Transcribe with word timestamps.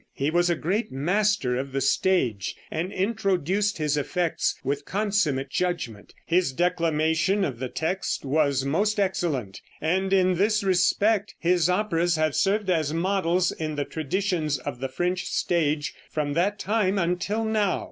He 0.13 0.31
was 0.31 0.49
a 0.49 0.55
great 0.55 0.91
master 0.91 1.55
of 1.57 1.73
the 1.73 1.79
stage, 1.79 2.55
and 2.71 2.91
introduced 2.91 3.77
his 3.77 3.97
effects 3.97 4.59
with 4.63 4.83
consummate 4.83 5.51
judgment. 5.51 6.11
His 6.25 6.53
declamation 6.53 7.45
of 7.45 7.59
the 7.59 7.69
text 7.69 8.25
was 8.25 8.65
most 8.65 8.99
excellent, 8.99 9.61
and 9.79 10.11
in 10.11 10.37
this 10.37 10.63
respect 10.63 11.35
his 11.37 11.69
operas 11.69 12.15
have 12.15 12.33
served 12.35 12.71
as 12.71 12.95
models 12.95 13.51
in 13.51 13.75
the 13.75 13.85
traditions 13.85 14.57
of 14.57 14.79
the 14.79 14.89
French 14.89 15.25
stage 15.25 15.93
from 16.09 16.33
that 16.33 16.57
time 16.57 16.97
until 16.97 17.45
now. 17.45 17.79